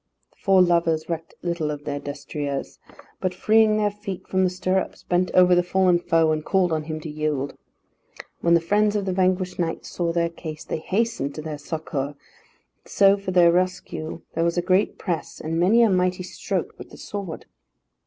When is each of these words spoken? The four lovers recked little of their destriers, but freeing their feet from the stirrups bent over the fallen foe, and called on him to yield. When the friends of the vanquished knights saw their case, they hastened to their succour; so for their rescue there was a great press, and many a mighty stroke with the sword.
The 0.31 0.39
four 0.39 0.63
lovers 0.63 1.07
recked 1.09 1.35
little 1.43 1.69
of 1.69 1.83
their 1.85 1.99
destriers, 1.99 2.79
but 3.19 3.35
freeing 3.35 3.77
their 3.77 3.91
feet 3.91 4.25
from 4.27 4.43
the 4.43 4.49
stirrups 4.49 5.03
bent 5.03 5.29
over 5.35 5.53
the 5.53 5.61
fallen 5.61 5.99
foe, 5.99 6.31
and 6.31 6.43
called 6.43 6.73
on 6.73 6.85
him 6.85 6.99
to 7.01 7.07
yield. 7.09 7.55
When 8.39 8.55
the 8.55 8.61
friends 8.61 8.95
of 8.95 9.05
the 9.05 9.13
vanquished 9.13 9.59
knights 9.59 9.89
saw 9.91 10.11
their 10.11 10.29
case, 10.29 10.63
they 10.63 10.79
hastened 10.79 11.35
to 11.35 11.43
their 11.43 11.59
succour; 11.59 12.15
so 12.83 13.15
for 13.15 13.29
their 13.29 13.51
rescue 13.51 14.23
there 14.33 14.43
was 14.43 14.57
a 14.57 14.63
great 14.63 14.97
press, 14.97 15.39
and 15.39 15.59
many 15.59 15.83
a 15.83 15.89
mighty 15.91 16.23
stroke 16.23 16.73
with 16.79 16.89
the 16.89 16.97
sword. 16.97 17.45